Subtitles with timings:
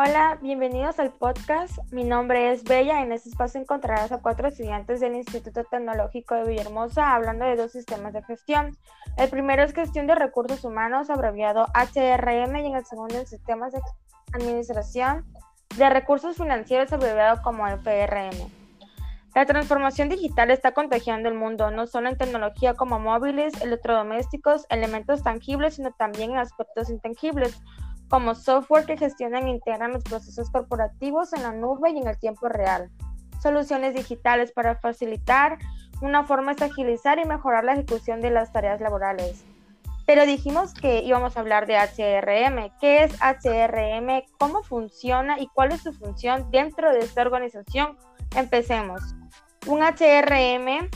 [0.00, 1.76] Hola, bienvenidos al podcast.
[1.90, 3.02] Mi nombre es Bella.
[3.02, 7.72] En este espacio encontrarás a cuatro estudiantes del Instituto Tecnológico de Villahermosa hablando de dos
[7.72, 8.78] sistemas de gestión.
[9.16, 13.72] El primero es gestión de recursos humanos, abreviado HRM, y en el segundo el sistemas
[13.72, 13.80] de
[14.34, 15.26] administración
[15.76, 18.36] de recursos financieros, abreviado como FRM.
[19.34, 25.24] La transformación digital está contagiando el mundo, no solo en tecnología como móviles, electrodomésticos, elementos
[25.24, 27.60] tangibles, sino también en aspectos intangibles
[28.08, 32.18] como software que gestionan e integran los procesos corporativos en la nube y en el
[32.18, 32.90] tiempo real.
[33.42, 35.58] Soluciones digitales para facilitar
[36.00, 39.44] una forma de agilizar y mejorar la ejecución de las tareas laborales.
[40.06, 42.72] Pero dijimos que íbamos a hablar de HRM.
[42.80, 44.24] ¿Qué es HRM?
[44.38, 47.98] ¿Cómo funciona y cuál es su función dentro de esta organización?
[48.34, 49.02] Empecemos.
[49.66, 50.88] Un HRM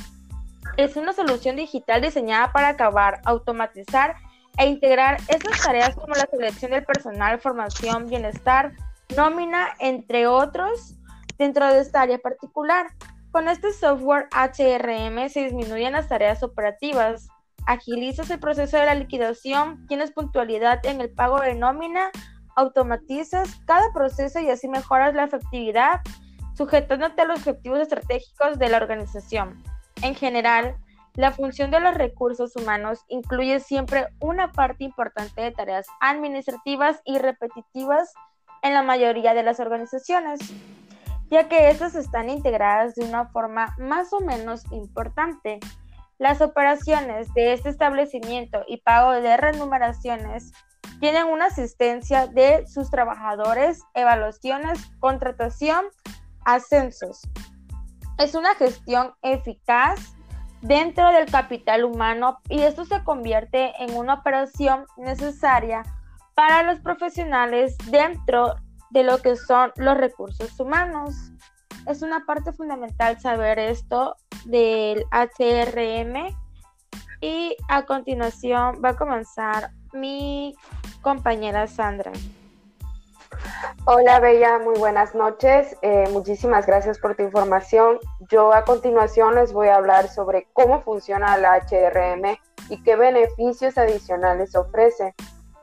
[0.78, 4.16] es una solución digital diseñada para acabar, automatizar
[4.58, 8.72] e integrar esas tareas como la selección del personal, formación, bienestar,
[9.16, 10.94] nómina, entre otros,
[11.38, 12.86] dentro de esta área particular.
[13.30, 17.28] Con este software HRM se disminuyen las tareas operativas,
[17.66, 22.10] agilizas el proceso de la liquidación, tienes puntualidad en el pago de nómina,
[22.56, 26.00] automatizas cada proceso y así mejoras la efectividad,
[26.54, 29.62] sujetándote a los objetivos estratégicos de la organización.
[30.02, 30.76] En general,
[31.14, 37.18] la función de los recursos humanos incluye siempre una parte importante de tareas administrativas y
[37.18, 38.12] repetitivas
[38.62, 40.40] en la mayoría de las organizaciones,
[41.30, 45.58] ya que estas están integradas de una forma más o menos importante.
[46.18, 50.52] Las operaciones de este establecimiento y pago de remuneraciones
[51.00, 55.84] tienen una asistencia de sus trabajadores, evaluaciones, contratación,
[56.44, 57.20] ascensos.
[58.18, 60.14] Es una gestión eficaz
[60.62, 65.82] dentro del capital humano y esto se convierte en una operación necesaria
[66.34, 68.54] para los profesionales dentro
[68.90, 71.14] de lo que son los recursos humanos.
[71.86, 76.34] Es una parte fundamental saber esto del HRM
[77.20, 80.54] y a continuación va a comenzar mi
[81.02, 82.12] compañera Sandra.
[83.84, 85.76] Hola Bella, muy buenas noches.
[85.82, 87.98] Eh, muchísimas gracias por tu información.
[88.30, 92.38] Yo a continuación les voy a hablar sobre cómo funciona la HRM
[92.68, 95.16] y qué beneficios adicionales ofrece.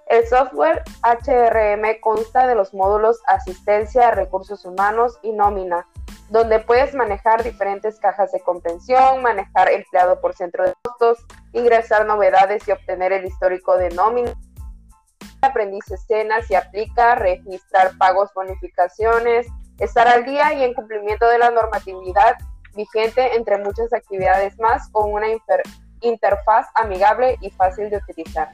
[0.07, 5.87] El software HRM consta de los módulos asistencia, recursos humanos y nómina,
[6.29, 12.67] donde puedes manejar diferentes cajas de comprensión, manejar empleado por centro de costos, ingresar novedades
[12.67, 14.33] y obtener el histórico de nómina
[15.41, 19.47] aprendiz escenas y aplica, registrar pagos, bonificaciones,
[19.79, 22.35] estar al día y en cumplimiento de la normatividad
[22.75, 25.27] vigente entre muchas actividades más con una
[26.01, 28.51] interfaz amigable y fácil de utilizar.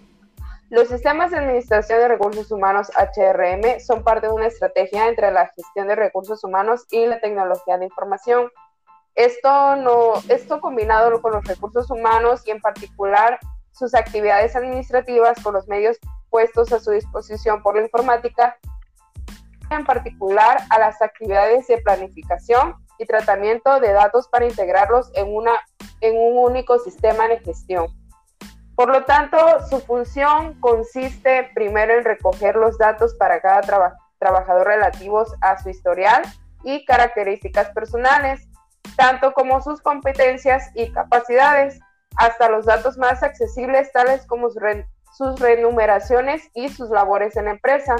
[0.69, 5.47] Los sistemas de administración de recursos humanos HRM son parte de una estrategia entre la
[5.55, 8.49] gestión de recursos humanos y la tecnología de información.
[9.13, 13.39] Esto, no, esto combinado con los recursos humanos y en particular
[13.71, 15.99] sus actividades administrativas con los medios
[16.35, 18.57] puestos a su disposición por la informática,
[19.69, 25.53] en particular a las actividades de planificación y tratamiento de datos para integrarlos en, una,
[26.01, 27.87] en un único sistema de gestión.
[28.75, 29.37] Por lo tanto,
[29.69, 36.21] su función consiste primero en recoger los datos para cada trabajador relativos a su historial
[36.65, 38.45] y características personales,
[38.97, 41.79] tanto como sus competencias y capacidades,
[42.17, 44.59] hasta los datos más accesibles tales como su,
[45.15, 47.95] sus renumeraciones y sus labores en la empresa.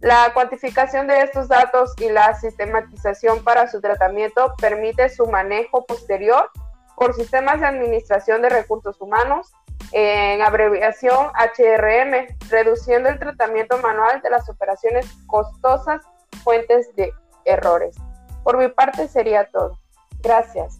[0.00, 6.50] La cuantificación de estos datos y la sistematización para su tratamiento permite su manejo posterior
[6.96, 9.52] por sistemas de administración de recursos humanos,
[9.92, 16.02] en abreviación HRM, reduciendo el tratamiento manual de las operaciones costosas,
[16.44, 17.12] fuentes de
[17.44, 17.96] errores.
[18.44, 19.78] Por mi parte sería todo.
[20.22, 20.78] Gracias.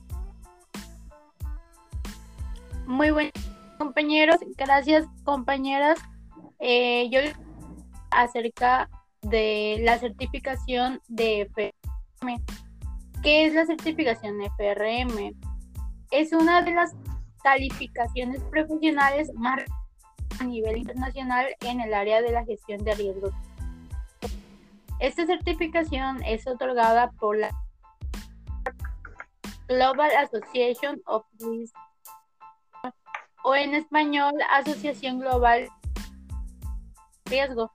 [2.87, 3.31] Muy bueno
[3.85, 5.99] compañeros, gracias compañeras.
[6.59, 7.21] Eh, yo
[8.11, 8.89] acerca
[9.21, 12.43] de la certificación de FRM.
[13.23, 15.35] ¿Qué es la certificación FRM?
[16.11, 16.93] Es una de las
[17.43, 19.61] calificaciones profesionales más
[20.41, 23.35] a nivel internacional en el área de la gestión de riesgos.
[24.99, 27.51] Esta certificación es otorgada por la
[29.69, 31.75] Global Association of Risk
[33.45, 35.69] o en español Asociación Global
[37.27, 37.71] Riesgo.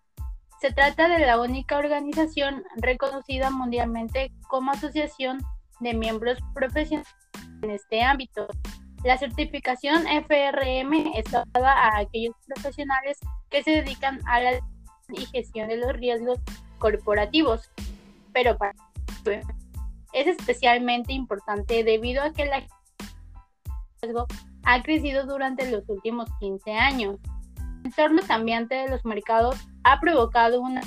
[0.60, 5.40] Se trata de la única organización reconocida mundialmente como asociación
[5.80, 7.08] de miembros profesionales
[7.62, 8.48] en este ámbito.
[9.04, 13.18] La certificación FRM está dada a aquellos profesionales
[13.50, 14.60] que se dedican a la
[15.32, 16.40] gestión de los riesgos
[16.80, 17.72] corporativos,
[18.34, 18.74] pero para
[20.14, 22.64] es especialmente importante debido a que la
[24.02, 24.26] riesgo
[24.72, 27.18] ha crecido durante los últimos 15 años.
[27.58, 30.82] El entorno cambiante de los mercados ha provocado una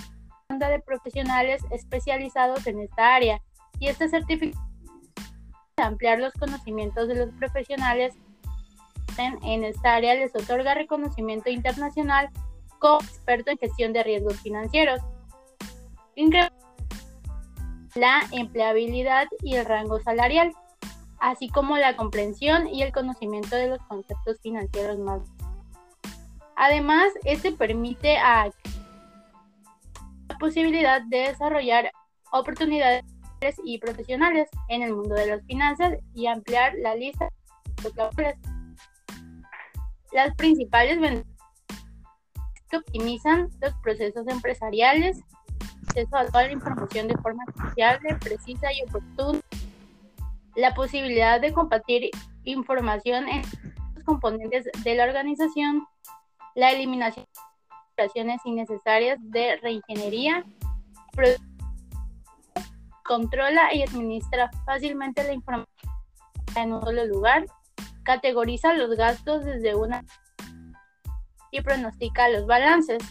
[0.49, 3.41] banda de profesionales especializados en esta área
[3.81, 4.73] y esta certificación
[5.79, 8.15] ampliar los conocimientos de los profesionales
[9.19, 12.31] en esta área les otorga reconocimiento internacional
[12.79, 15.01] como experto en gestión de riesgos financieros.
[17.97, 20.53] La empleabilidad y el rango salarial,
[21.23, 25.23] así como la comprensión y el conocimiento de los conceptos financieros más.
[26.57, 28.51] Además, este permite a
[30.29, 31.93] la posibilidad de desarrollar
[32.33, 33.05] oportunidades
[33.65, 37.29] y profesionales en el mundo de las finanzas y ampliar la lista
[37.83, 38.37] de.
[40.13, 41.33] Las principales ventajas
[42.69, 45.21] que optimizan los procesos empresariales,
[45.87, 49.41] acceso a toda la información de forma confiable, precisa y oportuna,
[50.63, 52.09] la posibilidad de compartir
[52.45, 53.43] información en
[53.97, 55.89] los componentes de la organización,
[56.55, 60.45] la eliminación de operaciones innecesarias de reingeniería,
[63.05, 65.91] controla y administra fácilmente la información
[66.55, 67.45] en un solo lugar,
[68.05, 70.05] categoriza los gastos desde una
[71.51, 73.03] y pronostica los balances.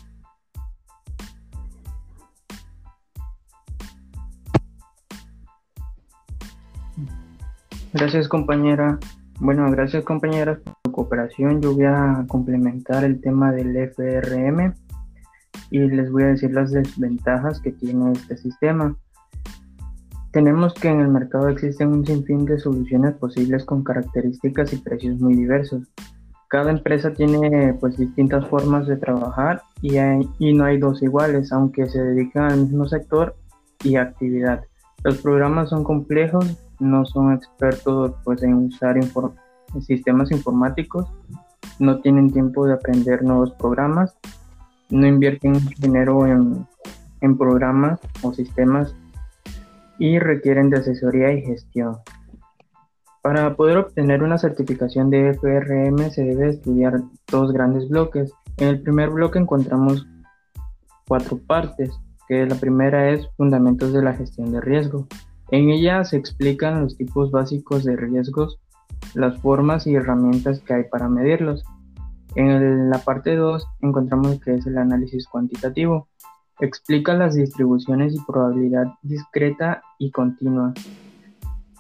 [7.94, 9.00] Gracias compañera.
[9.40, 11.62] Bueno, gracias compañeras por su cooperación.
[11.62, 14.74] Yo voy a complementar el tema del FRM
[15.72, 18.96] y les voy a decir las desventajas que tiene este sistema.
[20.32, 25.20] Tenemos que en el mercado existen un sinfín de soluciones posibles con características y precios
[25.20, 25.84] muy diversos.
[26.48, 29.98] Cada empresa tiene pues distintas formas de trabajar y,
[30.40, 33.36] y no hay dos iguales, aunque se dedican al mismo sector
[33.84, 34.64] y actividad.
[35.04, 38.98] Los programas son complejos, no son expertos pues en usar
[39.80, 41.08] sistemas informáticos,
[41.80, 44.18] no tienen tiempo de aprender nuevos programas,
[44.90, 46.68] no invierten dinero en,
[47.22, 48.94] en programas o sistemas
[49.98, 51.98] y requieren de asesoría y gestión.
[53.22, 57.02] Para poder obtener una certificación de FRM se debe estudiar
[57.32, 58.34] dos grandes bloques.
[58.58, 60.08] En el primer bloque encontramos
[61.08, 61.92] cuatro partes,
[62.28, 65.08] que la primera es Fundamentos de la gestión de riesgo.
[65.52, 68.60] En ella se explican los tipos básicos de riesgos,
[69.14, 71.64] las formas y herramientas que hay para medirlos.
[72.36, 76.08] En la parte 2 encontramos que es el análisis cuantitativo,
[76.62, 80.76] Explica las distribuciones y probabilidad discreta y continua.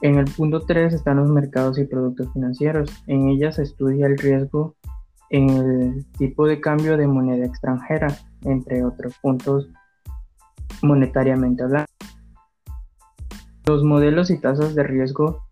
[0.01, 2.89] En el punto 3 están los mercados y productos financieros.
[3.05, 4.75] En ella se estudia el riesgo
[5.29, 8.07] en el tipo de cambio de moneda extranjera,
[8.43, 9.69] entre otros puntos
[10.81, 11.90] monetariamente hablando.
[13.65, 15.43] Los modelos y tasas de riesgo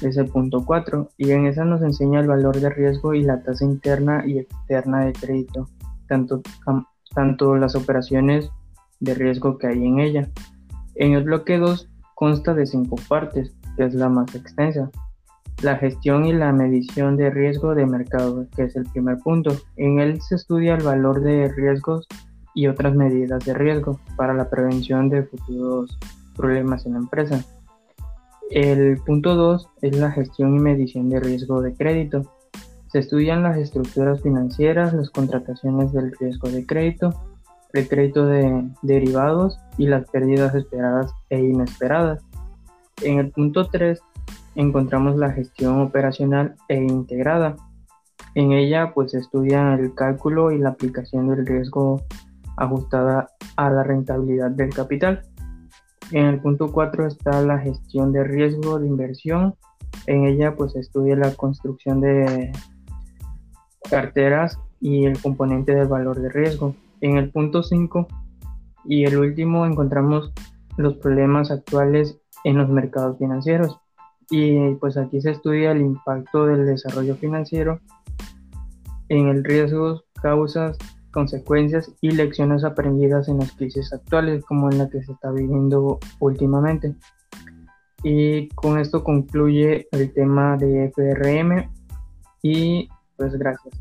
[0.00, 3.42] es el punto 4 y en esa nos enseña el valor de riesgo y la
[3.42, 5.68] tasa interna y externa de crédito,
[6.08, 6.42] tanto,
[7.14, 8.50] tanto las operaciones
[9.00, 10.28] de riesgo que hay en ella.
[10.94, 14.90] En el bloque 2 consta de cinco partes, que es la más extensa.
[15.62, 19.56] La gestión y la medición de riesgo de mercado, que es el primer punto.
[19.76, 22.06] En él se estudia el valor de riesgos
[22.54, 25.98] y otras medidas de riesgo para la prevención de futuros
[26.36, 27.44] problemas en la empresa.
[28.50, 32.22] El punto 2 es la gestión y medición de riesgo de crédito.
[32.88, 37.14] Se estudian las estructuras financieras, las contrataciones del riesgo de crédito,
[37.72, 42.22] el crédito de derivados y las pérdidas esperadas e inesperadas.
[43.02, 44.00] En el punto 3
[44.54, 47.56] encontramos la gestión operacional e integrada.
[48.34, 52.02] En ella pues se estudia el cálculo y la aplicación del riesgo
[52.56, 55.22] ajustada a la rentabilidad del capital.
[56.12, 59.54] En el punto 4 está la gestión de riesgo de inversión.
[60.06, 62.52] En ella pues estudia la construcción de
[63.88, 66.74] carteras y el componente del valor de riesgo.
[67.00, 68.06] En el punto 5
[68.84, 70.32] y el último encontramos
[70.76, 73.78] los problemas actuales en los mercados financieros.
[74.30, 77.80] Y pues aquí se estudia el impacto del desarrollo financiero
[79.08, 80.76] en el riesgo, causas,
[81.12, 85.98] consecuencias y lecciones aprendidas en las crisis actuales como en la que se está viviendo
[86.18, 86.94] últimamente.
[88.02, 91.70] Y con esto concluye el tema de FRM
[92.42, 93.78] y pues gracias.